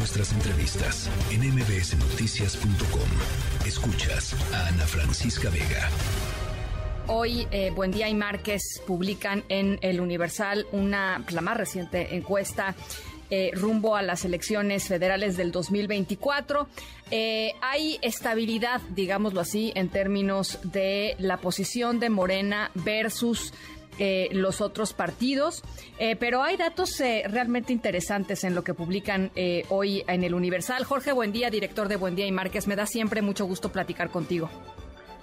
[0.00, 3.66] nuestras entrevistas en mbsnoticias.com.
[3.66, 5.90] Escuchas a Ana Francisca Vega.
[7.06, 12.74] Hoy, eh, Buen Día y Márquez publican en El Universal una, la más reciente encuesta
[13.28, 16.66] eh, rumbo a las elecciones federales del 2024.
[17.10, 23.52] Eh, hay estabilidad, digámoslo así, en términos de la posición de Morena versus
[23.98, 25.62] eh, los otros partidos,
[26.18, 29.30] pero hay datos realmente interesantes en lo que publican
[29.68, 30.84] hoy en el Universal.
[30.84, 34.48] Jorge Buendía, director de Buen Día y Márquez, me da siempre mucho gusto platicar contigo.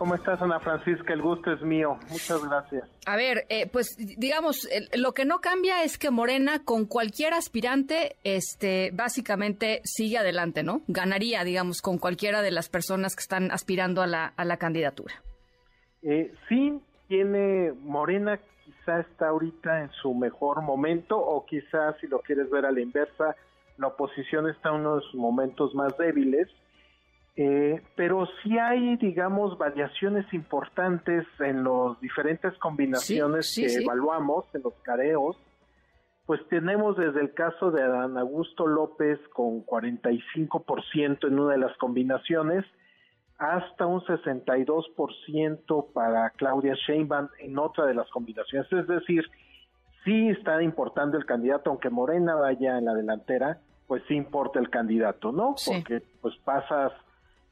[0.00, 1.12] ¿Cómo estás, Ana Francisca?
[1.12, 1.98] El gusto es mío.
[2.08, 2.84] Muchas gracias.
[3.04, 8.16] A ver, eh, pues digamos, lo que no cambia es que Morena con cualquier aspirante,
[8.24, 10.80] este, básicamente sigue adelante, ¿no?
[10.88, 15.22] Ganaría, digamos, con cualquiera de las personas que están aspirando a la, a la candidatura.
[16.00, 22.20] Eh, sí, tiene Morena, quizá está ahorita en su mejor momento, o quizá, si lo
[22.20, 23.34] quieres ver a la inversa,
[23.76, 26.48] la oposición está en uno de sus momentos más débiles
[27.42, 34.74] eh, pero sí hay, digamos, variaciones importantes en las diferentes combinaciones que evaluamos, en los
[34.82, 35.36] careos.
[36.26, 41.76] Pues tenemos desde el caso de Adán Augusto López con 45% en una de las
[41.78, 42.66] combinaciones,
[43.40, 48.70] hasta un 62% para Claudia Sheinbaum en otra de las combinaciones.
[48.70, 49.24] Es decir,
[50.04, 54.68] sí está importando el candidato, aunque Morena vaya en la delantera, pues sí importa el
[54.68, 55.54] candidato, ¿no?
[55.66, 56.92] Porque pues pasas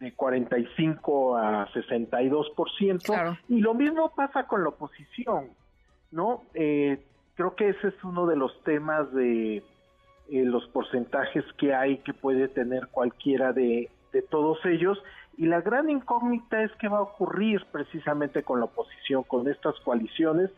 [0.00, 3.02] de 45 a 62%.
[3.02, 3.38] Claro.
[3.48, 5.48] Y lo mismo pasa con la oposición,
[6.10, 6.42] ¿no?
[6.52, 7.02] Eh,
[7.36, 9.62] creo que ese es uno de los temas de eh,
[10.28, 15.02] los porcentajes que hay que puede tener cualquiera de, de todos ellos.
[15.40, 19.74] Y la gran incógnita es qué va a ocurrir precisamente con la oposición, con estas
[19.80, 20.50] coaliciones.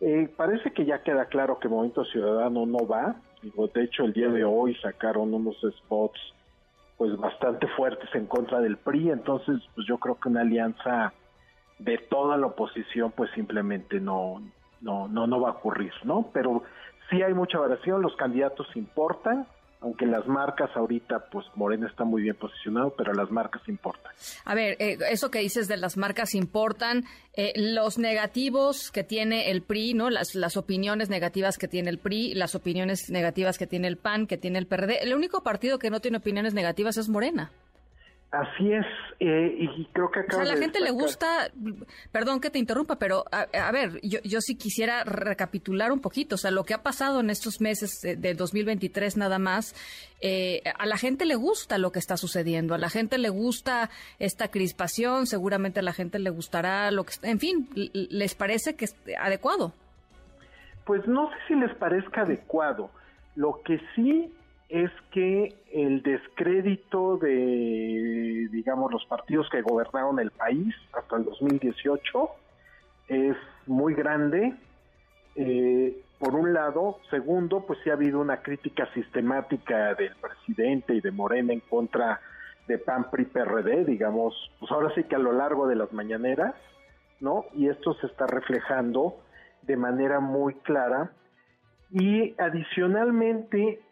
[0.00, 3.16] Eh, parece que ya queda claro que Movimiento Ciudadano no va.
[3.42, 6.18] Digo, de hecho, el día de hoy sacaron unos spots
[6.96, 11.12] pues bastante fuertes en contra del PRI, entonces pues yo creo que una alianza
[11.78, 14.40] de toda la oposición pues simplemente no
[14.80, 16.30] no no no va a ocurrir, ¿no?
[16.32, 16.62] Pero
[17.10, 19.46] sí hay mucha variación, los candidatos importan,
[19.84, 24.12] aunque las marcas ahorita, pues Morena está muy bien posicionado, pero las marcas importan.
[24.46, 29.50] A ver, eh, eso que dices de las marcas importan, eh, los negativos que tiene
[29.50, 30.08] el PRI, ¿no?
[30.08, 34.26] Las, las opiniones negativas que tiene el PRI, las opiniones negativas que tiene el PAN,
[34.26, 35.02] que tiene el PRD.
[35.02, 37.50] El único partido que no tiene opiniones negativas es Morena.
[38.34, 38.86] Así es,
[39.20, 40.40] eh, y creo que acá.
[40.40, 41.52] a la gente le gusta,
[42.10, 46.38] perdón que te interrumpa, pero a, ver, yo, yo sí quisiera recapitular un poquito, o
[46.38, 49.76] sea, lo que ha pasado en estos meses de, 2023 nada más,
[50.20, 53.88] eh, a la gente le gusta lo que está sucediendo, a la gente le gusta
[54.18, 58.86] esta crispación, seguramente a la gente le gustará lo que, en fin, les parece que
[58.86, 59.74] es adecuado.
[60.86, 62.90] Pues no sé si les parezca adecuado,
[63.36, 64.32] lo que sí
[64.74, 67.83] es que el descrédito de,
[68.64, 72.30] digamos, los partidos que gobernaron el país hasta el 2018
[73.08, 73.36] es
[73.66, 74.54] muy grande.
[75.36, 81.02] Eh, por un lado, segundo, pues sí ha habido una crítica sistemática del presidente y
[81.02, 82.22] de Morena en contra
[82.66, 86.54] de PAN PRI PRD, digamos, pues ahora sí que a lo largo de las mañaneras,
[87.20, 87.44] ¿no?
[87.52, 89.20] Y esto se está reflejando
[89.60, 91.10] de manera muy clara.
[91.90, 93.82] Y adicionalmente,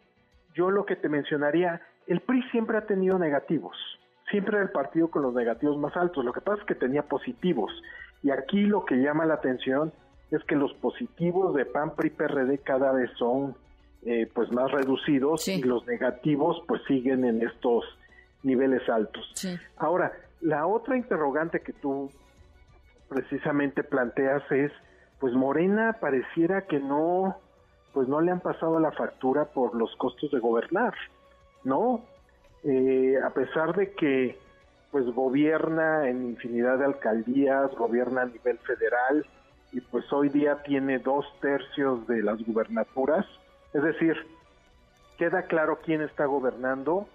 [0.55, 3.77] yo lo que te mencionaría, el PRI siempre ha tenido negativos,
[4.29, 7.03] siempre era el partido con los negativos más altos, lo que pasa es que tenía
[7.03, 7.71] positivos,
[8.23, 9.91] y aquí lo que llama la atención
[10.31, 13.55] es que los positivos de PAN, PRI, PRD cada vez son
[14.05, 17.85] eh, pues más reducidos y los negativos pues siguen en estos
[18.41, 19.25] niveles altos.
[19.77, 22.09] Ahora, la otra interrogante que tú
[23.07, 24.71] precisamente planteas es,
[25.19, 27.37] pues Morena pareciera que no
[27.93, 30.93] pues no le han pasado la factura por los costos de gobernar,
[31.63, 32.01] ¿no?
[32.63, 34.37] Eh, a pesar de que
[34.91, 39.25] pues gobierna en infinidad de alcaldías, gobierna a nivel federal
[39.71, 43.25] y pues hoy día tiene dos tercios de las gubernaturas,
[43.73, 44.15] es decir,
[45.17, 47.07] queda claro quién está gobernando,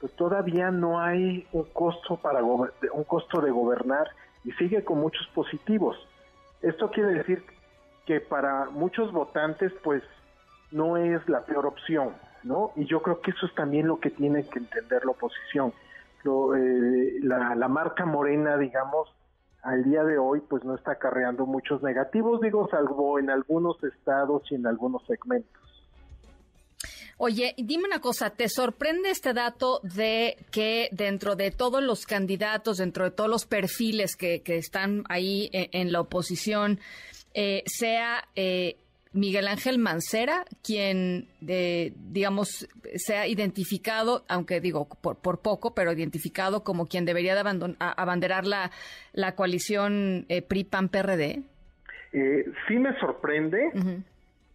[0.00, 4.08] pues todavía no hay un costo para un costo de gobernar
[4.44, 5.96] y sigue con muchos positivos.
[6.60, 7.44] Esto quiere decir
[8.04, 10.02] que para muchos votantes pues
[10.72, 12.72] no es la peor opción, ¿no?
[12.76, 15.72] Y yo creo que eso es también lo que tiene que entender la oposición.
[16.24, 19.08] Eh, la, marca morena, digamos,
[19.62, 24.42] al día de hoy pues no está acarreando muchos negativos, digo, salvo en algunos estados
[24.50, 25.60] y en algunos segmentos.
[27.18, 32.78] Oye, dime una cosa, ¿te sorprende este dato de que dentro de todos los candidatos,
[32.78, 36.80] dentro de todos los perfiles que, están ahí en, la oposición,
[37.34, 38.76] eh, sea eh,
[39.12, 45.92] Miguel Ángel Mancera quien, eh, digamos, se ha identificado, aunque digo por, por, poco, pero
[45.92, 48.70] identificado como quien debería de abanderar la,
[49.12, 51.42] la coalición eh, PRI-PAN-PRD?
[52.12, 53.70] Eh, sí me sorprende.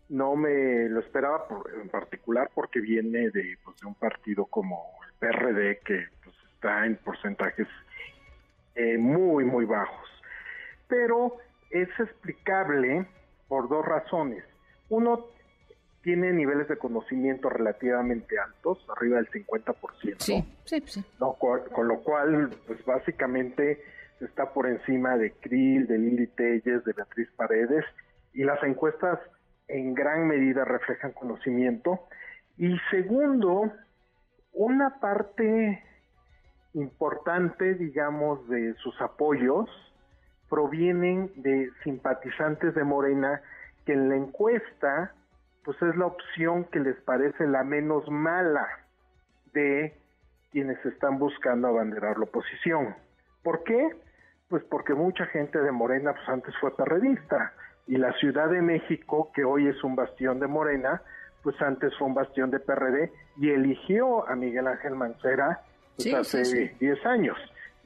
[0.10, 1.46] No me lo esperaba
[1.82, 6.86] en particular porque viene de, pues, de un partido como el PRD que pues, está
[6.86, 7.68] en porcentajes
[8.76, 10.10] eh, muy, muy bajos.
[10.88, 11.38] Pero
[11.70, 13.06] es explicable
[13.48, 14.44] por dos razones.
[14.90, 15.26] Uno,
[16.02, 20.16] tiene niveles de conocimiento relativamente altos, arriba del 50%.
[20.20, 21.04] Sí, sí, sí.
[21.20, 23.84] con lo cual, pues básicamente
[24.22, 27.84] está por encima de Krill, de Lili Telles, de Beatriz Paredes,
[28.34, 29.20] y las encuestas
[29.68, 32.00] en gran medida reflejan conocimiento.
[32.58, 33.72] Y segundo,
[34.54, 35.84] una parte
[36.74, 39.70] importante, digamos, de sus apoyos
[40.50, 43.42] provienen de simpatizantes de Morena
[43.86, 45.14] que en la encuesta
[45.64, 48.66] pues es la opción que les parece la menos mala
[49.54, 49.98] de
[50.52, 52.96] quienes están buscando abanderar la oposición.
[53.44, 53.90] ¿Por qué?
[54.48, 57.54] Pues porque mucha gente de Morena pues antes fue perredista
[57.86, 61.02] y la Ciudad de México, que hoy es un bastión de Morena,
[61.44, 65.62] pues antes fue un bastión de PRD y eligió a Miguel Ángel Mancera
[65.96, 67.38] pues, hace 10 años.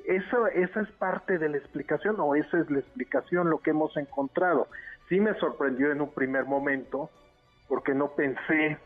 [0.06, 3.96] Eso, esa es parte de la explicación o esa es la explicación lo que hemos
[3.98, 4.68] encontrado.
[5.10, 7.10] Sí me sorprendió en un primer momento
[7.68, 8.78] porque no pensé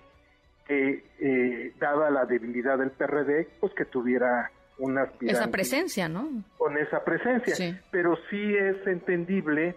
[0.65, 5.39] que, eh, dada la debilidad del PRD, pues que tuviera una aspirante.
[5.39, 6.27] Esa presencia, ¿no?
[6.57, 7.81] Con esa presencia.
[7.91, 9.75] Pero sí es entendible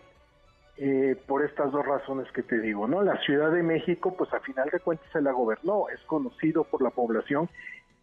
[0.77, 3.03] eh, por estas dos razones que te digo, ¿no?
[3.03, 6.83] La Ciudad de México, pues a final de cuentas se la gobernó, es conocido por
[6.83, 7.49] la población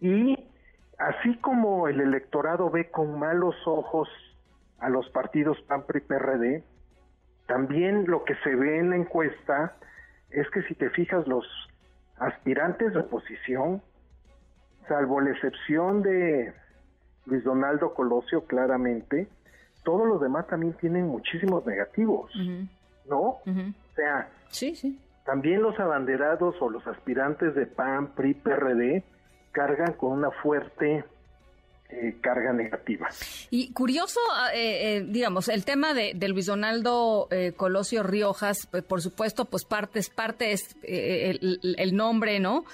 [0.01, 0.37] y
[0.97, 4.09] así como el electorado ve con malos ojos
[4.79, 6.63] a los partidos PAN, PRI, PRD,
[7.47, 9.75] también lo que se ve en la encuesta
[10.31, 11.45] es que si te fijas los
[12.17, 13.81] aspirantes de oposición,
[14.87, 16.53] salvo la excepción de
[17.25, 19.27] Luis Donaldo Colosio claramente,
[19.83, 22.31] todos los demás también tienen muchísimos negativos,
[23.07, 23.19] ¿no?
[23.19, 23.41] O
[23.95, 24.99] sea, sí, sí.
[25.25, 29.03] también los abanderados o los aspirantes de PAN, PRI, PRD
[29.55, 31.05] cargan con una fuerte
[31.87, 33.07] eh, carga negativa.
[33.51, 39.03] Y curioso, ah, eh, eh, digamos, el tema de, Luis Donaldo Colosio Riojas, pues, por
[39.03, 42.65] supuesto, pues parte es, parte es el, nombre, ¿no?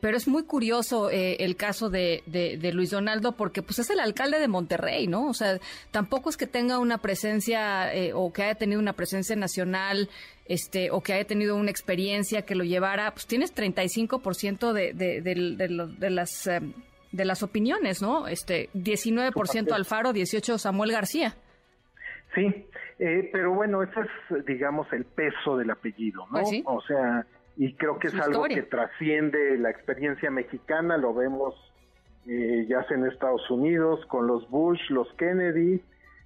[0.00, 4.40] pero es muy curioso el caso de, de, Luis Donaldo porque pues es el alcalde
[4.40, 5.28] de Monterrey, ¿no?
[5.28, 5.60] O sea,
[5.92, 10.10] tampoco es que tenga una presencia o que haya tenido una presencia nacional
[10.46, 15.20] este, o que haya tenido una experiencia que lo llevara, pues tienes 35% de, de,
[15.20, 16.48] de, de, las
[17.12, 18.28] de las opiniones, ¿no?
[18.28, 21.34] Este 19% Alfaro, 18 Samuel García.
[22.34, 22.66] Sí,
[22.98, 26.42] eh, pero bueno, ese es, digamos, el peso del apellido, ¿no?
[26.42, 27.26] Pues o sea,
[27.56, 31.54] y creo que es algo que trasciende la experiencia mexicana, lo vemos
[32.30, 35.82] eh, ya sea en Estados Unidos con los Bush, los Kennedy,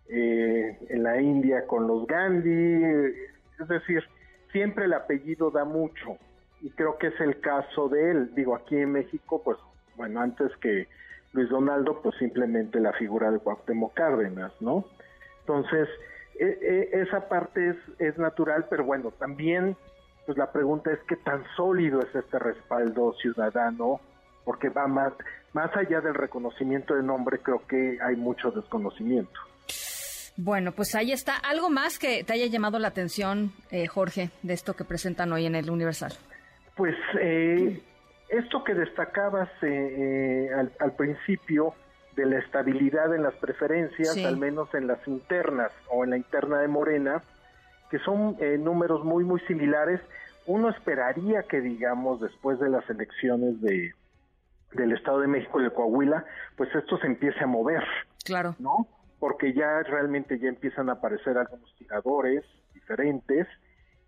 [0.09, 2.83] eh, en la India con los Gandhi,
[3.61, 4.03] es decir,
[4.51, 6.19] siempre el apellido da mucho,
[6.61, 8.35] y creo que es el caso de él.
[8.35, 9.59] Digo, aquí en México, pues
[9.97, 10.89] bueno, antes que
[11.33, 14.85] Luis Donaldo, pues simplemente la figura de Cuauhtémoc Cárdenas, ¿no?
[15.41, 15.89] Entonces,
[16.39, 19.77] e, e, esa parte es, es natural, pero bueno, también,
[20.27, 24.01] pues la pregunta es qué tan sólido es este respaldo ciudadano,
[24.45, 25.13] porque va más,
[25.53, 29.39] más allá del reconocimiento de nombre, creo que hay mucho desconocimiento.
[30.37, 31.37] Bueno, pues ahí está.
[31.37, 35.47] ¿Algo más que te haya llamado la atención, eh, Jorge, de esto que presentan hoy
[35.47, 36.13] en el Universal?
[36.75, 37.83] Pues eh,
[38.33, 41.75] esto que destacabas eh, eh, al, principio
[42.17, 46.59] de la estabilidad en las preferencias, al menos en las internas o en la interna
[46.61, 47.23] de Morena,
[47.91, 50.01] que son eh, números muy, muy similares,
[50.47, 53.93] uno esperaría que, digamos, después de las elecciones de
[54.73, 56.25] del Estado de México y de Coahuila,
[56.57, 57.85] pues esto se empiece a mover.
[58.25, 58.57] Claro.
[58.59, 58.89] ¿No?
[59.21, 63.47] Porque ya realmente ya empiezan a aparecer algunos tiradores diferentes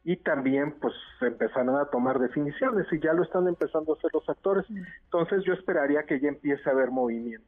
[0.05, 0.93] y también pues
[1.23, 4.67] empezaron a tomar definiciones y ya lo están empezando a hacer los actores.
[5.05, 7.47] Entonces yo esperaría que ya empiece a haber movimiento.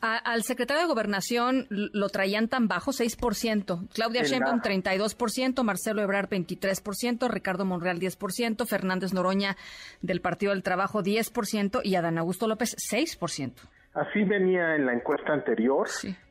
[0.00, 3.88] al secretario de Gobernación lo traían tan bajo, 6%.
[3.92, 9.56] Claudia Sheinbaum 32%, Marcelo Ebrard 23%, Ricardo Monreal 10%, Fernández Noroña
[10.00, 13.52] del Partido del Trabajo 10% y Adán Augusto López 6%.
[13.92, 15.86] Así venía en la encuesta anterior.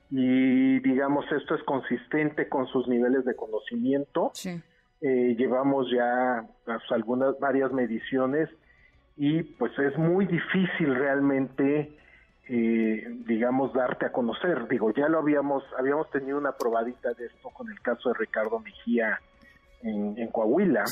[0.09, 4.31] Y digamos, esto es consistente con sus niveles de conocimiento.
[4.33, 4.59] Sí
[5.01, 8.49] eh, llevamos ya pues, algunas varias mediciones
[9.17, 11.97] y pues es muy difícil realmente
[12.47, 14.67] eh, digamos darte a conocer.
[14.67, 18.59] Digo ya lo habíamos habíamos tenido una probadita de esto con el caso de Ricardo
[18.59, 19.19] Mejía
[19.83, 20.83] en, Coahuila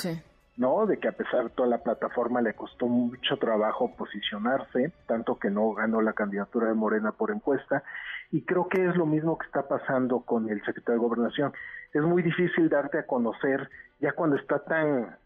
[0.57, 0.85] ¿no?
[0.85, 5.49] De que a pesar de toda la plataforma le costó mucho trabajo posicionarse, tanto que
[5.49, 7.83] no ganó la candidatura de Morena por encuesta,
[8.31, 11.53] y creo que es lo mismo que está pasando con el secretario de Gobernación.
[11.93, 13.69] Es muy difícil darte a conocer
[13.99, 15.17] ya cuando está tan,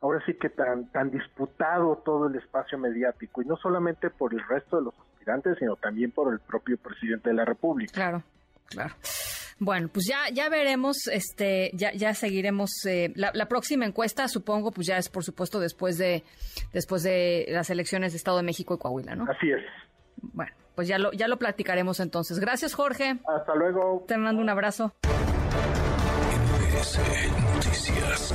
[0.00, 4.46] ahora sí que tan, tan disputado todo el espacio mediático, y no solamente por el
[4.48, 7.92] resto de los aspirantes, sino también por el propio presidente de la República.
[7.92, 8.22] Claro,
[8.66, 8.94] claro.
[9.62, 14.72] Bueno, pues ya ya veremos, este, ya ya seguiremos eh, la, la, próxima encuesta, supongo,
[14.72, 16.24] pues ya es por supuesto después de
[16.72, 19.26] después de las elecciones de Estado de México y Coahuila, ¿no?
[19.30, 19.60] Así es.
[20.32, 22.38] Bueno, pues ya lo ya lo platicaremos entonces.
[22.38, 23.18] Gracias, Jorge.
[23.26, 24.04] Hasta luego.
[24.06, 24.94] Te mando un abrazo.
[27.54, 28.34] Noticias.